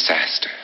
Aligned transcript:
disaster. 0.00 0.59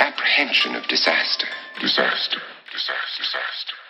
apprehension 0.00 0.74
of 0.74 0.86
disaster. 0.88 1.46
Disaster, 1.80 2.40
disaster, 2.72 3.22
disaster. 3.22 3.85